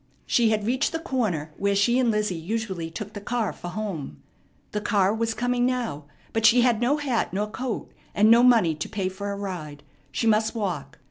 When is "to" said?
8.73-8.89